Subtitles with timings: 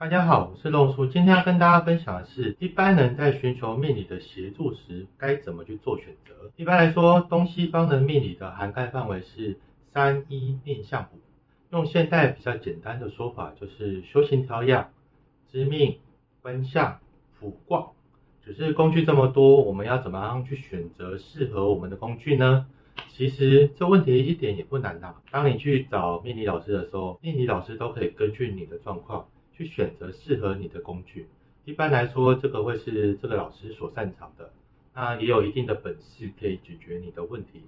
[0.00, 6.50] 大家好，我是肉叔，今天要跟大家分享的是，一般人在寻求命理的协助时，该怎么去做选择。
[6.56, 9.58] 一般来说，东西方的命理的涵盖范围是
[9.92, 11.18] 三一命相卜，
[11.68, 14.88] 用现代比较简单的说法，就是修行调养、
[15.52, 15.98] 知命、
[16.40, 16.98] 分相、
[17.38, 17.88] 卜卦。
[18.42, 22.64] 只是工具这么多，我们要怎么样去选择适合我们的工具呢？
[23.10, 25.16] 其实这问题一点也不难呐。
[25.30, 29.26] 当你去找命理老师的时候，命理老师都可以根据你的状况。
[29.60, 31.26] 去选择适合你的工具。
[31.66, 34.50] 一般来说，这个会是这个老师所擅长的，
[34.94, 37.64] 那也有一定的本事可以解决你的问题。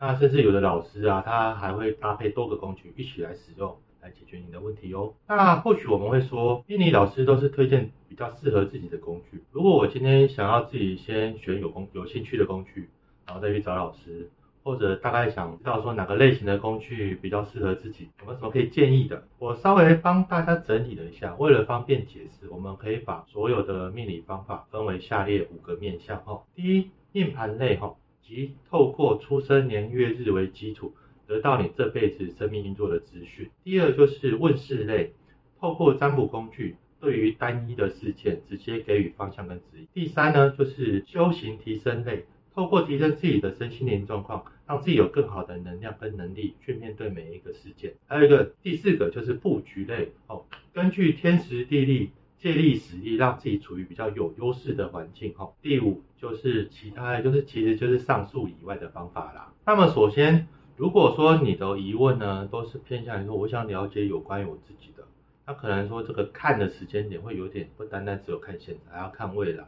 [0.00, 5.12] 那甚至有的老师啊，他还会搭配多个工具一起来使用，来解决你的问题哦。
[5.28, 9.44] 那或许我们会说，印尼老师都是推荐比较适合自己的工具。
[9.52, 12.88] 如果我今天想要自己先选有工有兴趣的工具，
[13.26, 14.30] 然后再去找老师。
[14.64, 19.22] 或者大概想知道说哪个类型的工具比较适合自己，有没有什么可以建议的？
[19.38, 26.42] 我稍微帮大家整理了一下，为了方便解释，我们可以把所有的命理方法分为下列五个面向哈。
[26.54, 30.94] 第一，命盘类哈，即透过出生年月日为基础，
[31.26, 33.50] 得到你这辈子生命运作的资讯。
[33.62, 35.12] 第二就是问事类，
[35.60, 39.86] 透过占卜工具，对于单一的事件直接给予方向跟指引。
[39.92, 42.24] 第三呢，就是修行提升类。
[42.54, 47.92] 透过提升自己的身心灵状况，让自己有更好的能量跟能力去面对每一个事件。
[48.06, 55.52] 还有一个第四个就是布局类哦，根据天时地利借力使力，让自己处于比较有优势的环境哦。
[55.62, 59.52] 第五就是其他，就是其实就是上述以外的方法啦。
[59.66, 65.04] 那么首先，如果说你的疑问呢，都是偏向于说我想了解有关于我自己的，
[65.46, 69.64] 那可能说这个看的时间点会有点不单单只有看现在，还要看未来，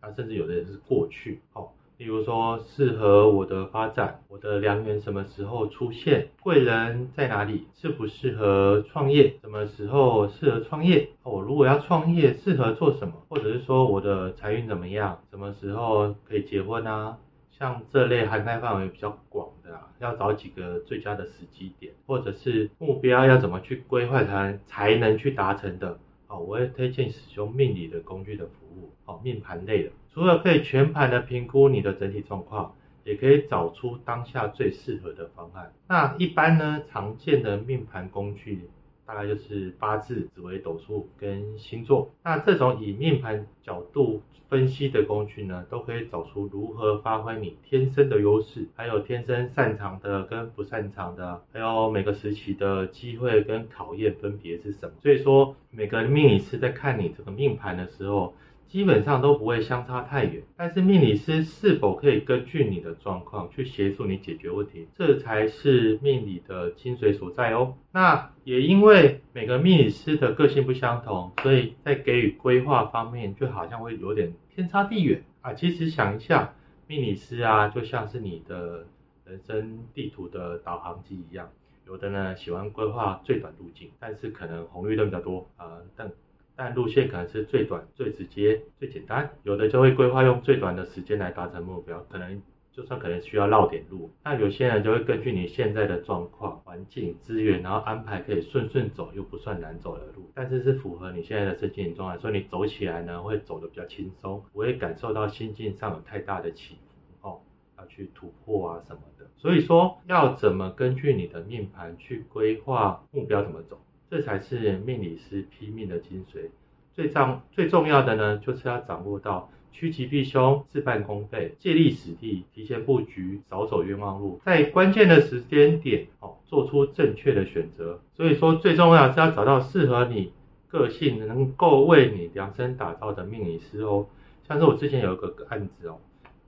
[0.00, 1.68] 那甚至有的人是过去哦。
[2.02, 11.10] 比如说，适合我的发展，我的良缘什么时候出现，贵人在哪里，适不适合创业，什么时候适合创业？
[11.22, 13.14] 我如果要创业，适合做什么？
[13.28, 17.18] 或者是说我的财运怎么样，什么时候可以结婚啊？
[17.56, 19.70] 像这类涵盖范围比较广的，
[20.00, 25.96] 要找几个最佳的时机点，或者是目标要怎么去规划才才能去达成的。
[26.32, 29.90] 好，我会推荐使用命理的工具的服务，哦，命盘类的。
[30.14, 35.70] 除了可以全盘的评估你的整体状况，也可以找出当下最适合的方案。
[35.86, 38.62] 那一般呢，常见的命盘工具
[39.12, 42.10] 大概就是八字、紫微斗数跟星座。
[42.24, 54.94] 那这种以命盘角度分析的工具呢，都可以找出如何发挥你天生的优势，还有天生擅长的跟不擅长的，还有每个时期的机会跟考验分别是什么。
[55.02, 58.34] 所以说，每个命理师在看你这个命盘的时候，
[58.72, 67.74] 基本上都不会相差太远，但是命理师是否可以根据你的状况去协助你解决问题，这才是命理的精髓所在哦。
[67.92, 75.52] 那也因为每个命理师的个性不相同，所以在给予规划方面就好像会有点天差地远啊。
[75.52, 76.54] 其实想一下，
[76.86, 78.86] 命理师啊，就像是你的
[79.26, 81.50] 人生地图的导航机一样，
[81.86, 86.10] 有的呢喜欢规划最短路径，但是可能红绿灯比较多啊，但。
[86.56, 92.42] 但路线可能是最短、最直接、最简单，有的就会规划用最短的时间来达成目标，可能
[92.72, 94.10] 就算可能需要绕点路。
[94.24, 106.76] 那有些人就会根据你现在的状况、环境、资源，然后安排可以顺顺走又不算难走的路，但是是符合你现在的身心状态，所以你走起来呢会走得比较轻松，不会感受到心境上有太大的起
[107.20, 107.40] 伏哦，
[107.78, 109.26] 要去突破啊什么的。
[109.36, 113.80] 所以说要怎么根据你的命盘去规划目标怎么走？
[114.12, 116.50] 这才是命理师拼命的精髓。
[116.94, 127.98] 最重最重要的呢，就是要掌握到趋吉避凶、事半功倍、借力使力、提前布局、少走冤枉路，在关键的时间点哦，做出正确的选择。
[128.14, 130.30] 所以说，最重要是要找到适合你
[130.68, 134.04] 个性、能够为你量身打造的命理师哦。
[134.46, 135.96] 像是我之前有一个案子哦，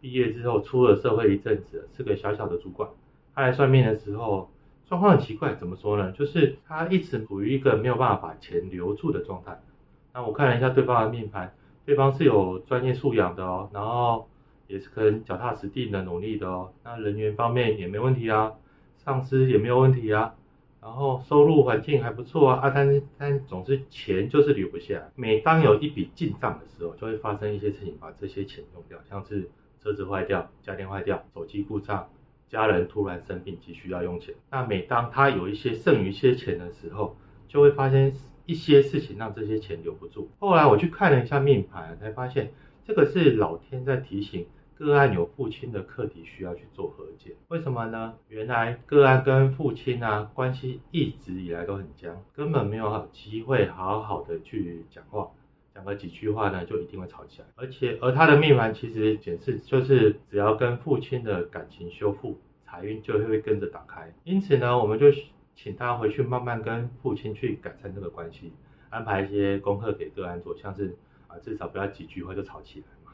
[0.03, 2.91] 毕业之后出了社会一阵子，是个小小的主管，
[3.35, 4.51] 他来算命的时候。
[4.87, 6.13] 状况很奇怪，怎么说呢？
[6.13, 9.59] 就是他一直处于一个没有办法把钱留住的状态。
[10.13, 11.55] 那我看了一下对方的命盘，
[11.87, 14.29] 对方是有专业素养的哦，然后
[14.69, 16.73] 也是可能脚踏实地的努力的哦。
[16.85, 18.53] 那人员方面也没问题啊，
[19.05, 20.35] 上司也没有问题啊，
[20.83, 22.61] 然后收入环境还不错啊。
[22.61, 25.03] 啊，但是但总是钱就是留不下。
[25.17, 29.49] 每当有一笔进账的时候，就会发生一些事情，把这些钱用掉，像是
[29.83, 32.07] 车子坏掉、家电坏掉、手机故障。
[32.49, 34.35] 家人突然生病，急需要用钱。
[34.51, 37.17] 那每当他有一些剩余一些钱的时候，
[37.49, 38.13] 就会发现
[38.47, 40.29] 一些事情让这些钱留不住。
[40.39, 42.53] 后来我去看了一下命盘，才发现
[42.85, 44.47] 这个是老天在提醒
[44.77, 47.35] 个案有父亲的课题需要去做和解。
[47.49, 48.15] 为什么呢？
[48.29, 55.31] 原来个案跟父亲啊关系一直以来都很僵，根本没有好机会好好的去讲话，
[55.85, 57.47] 讲个几句话呢就一定会吵起来。
[57.57, 64.11] 而且而他的命盘其实显示就是只要跟父亲的感情修复，财运就会跟着打开。
[64.25, 65.13] 因此呢，我们就
[65.55, 68.51] 请他回去慢慢跟父亲去改善这个关系，
[68.89, 70.97] 安排一些功课给个案做，像是
[71.29, 71.37] 啊。
[71.43, 73.13] 至少不要几句话就吵起来嘛，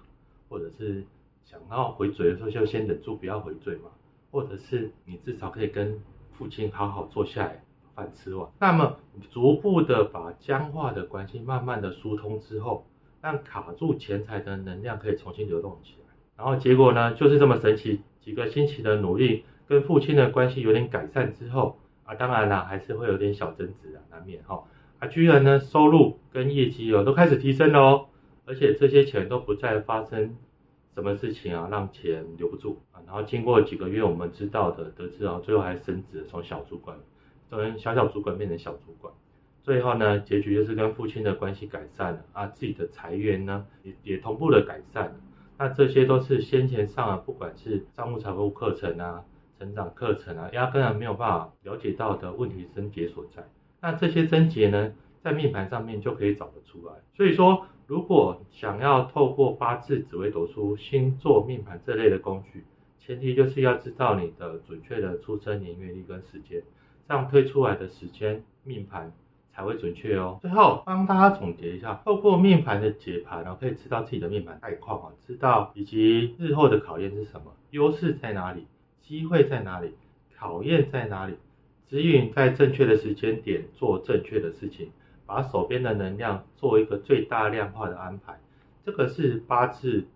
[0.49, 1.05] 或者是
[1.45, 3.91] 想要回嘴的时候就先忍住不要回嘴嘛，
[4.31, 6.01] 或者是你至少可以跟
[6.31, 7.65] 父亲好好坐下来
[7.95, 8.97] 饭吃完，那么
[9.31, 12.87] 逐步的把僵化的关系慢慢的疏通之后，
[13.21, 24.65] 让卡住钱财的能量可以重新流动起来，然后结果呢就是这么神奇，几个星期的努力跟父亲的关系有点改善之后啊，当然啦还是会有点小争执啊，难免哈，
[24.99, 28.07] 啊居然呢收入跟业绩哦都开始提升了哦。
[28.47, 30.35] 而且这些钱都不再发生
[30.97, 32.99] 什么事情啊，让钱留不住啊。
[33.07, 36.97] 然后经过几个月，我们知道的得知啊，最后还升职，从小主管
[37.51, 39.13] 从小小主管变成小主管。
[39.63, 45.15] 最后呢，结局就是跟父亲的关系改善了啊，自己的财源呢也也同步的改善了。
[45.59, 49.25] 那这些都是先前上了不管是商务财务课程啊、
[49.59, 53.45] 成长课程啊，压根没有办法了解到的问题症结所在。
[53.81, 54.93] 那这些症结呢，
[55.23, 56.95] 在命盘上面就可以找得出来。
[57.15, 57.67] 所以说。
[57.87, 62.63] 如果想要透过八字、紫微斗数、星座命盘这类的工具，
[63.01, 66.63] 前提就是要知道你的准确的出生年月日跟时间，
[67.09, 69.13] 这样推出来的时间命盘
[69.53, 70.39] 才会准确哦。
[70.41, 78.67] 最后帮大家总结一下，透过命盘的解盘呢，可以知道自己的命盘概况啊，知道以及日后的考验是什么，优势在哪里，
[79.01, 79.95] 机会在哪里，
[80.37, 81.35] 考验在哪里，
[81.89, 84.91] 指引在正确的时间点做正确的事情。
[85.27, 88.41] 把手边的能量做一个最大量化的安排，
[88.85, 90.09] 这个是八字、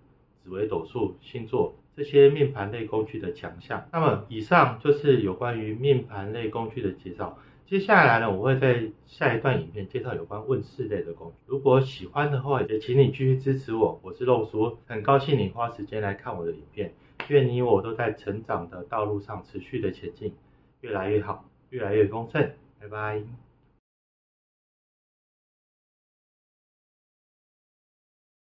[0.42, 3.86] 紫微斗数、星座这些面盘类工具的强项。
[3.92, 7.38] 那么以上就是有关于面盘类工具的介绍。
[7.66, 11.34] 接下来呢，我会在下一段影片介绍有关问世类的工具。
[11.46, 13.98] 如果喜欢的话，也请你继续支持我。
[14.02, 16.92] 我是肉叔，很高兴你花时间来看我的影片。
[17.28, 20.34] 愿你我都在成长的道路上持续的前进，
[20.82, 22.50] 越来越好，越来越丰盛。
[22.78, 23.43] 拜拜。